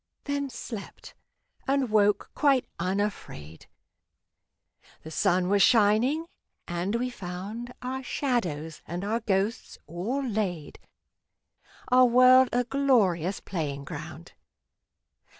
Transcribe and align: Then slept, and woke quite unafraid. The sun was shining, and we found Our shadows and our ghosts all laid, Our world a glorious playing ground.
Then 0.23 0.49
slept, 0.49 1.13
and 1.67 1.91
woke 1.91 2.31
quite 2.33 2.65
unafraid. 2.79 3.67
The 5.03 5.11
sun 5.11 5.47
was 5.47 5.61
shining, 5.61 6.25
and 6.67 6.95
we 6.95 7.11
found 7.11 7.71
Our 7.83 8.01
shadows 8.01 8.81
and 8.87 9.03
our 9.05 9.19
ghosts 9.19 9.77
all 9.85 10.23
laid, 10.25 10.79
Our 11.89 12.05
world 12.05 12.49
a 12.51 12.63
glorious 12.63 13.41
playing 13.41 13.83
ground. 13.83 14.33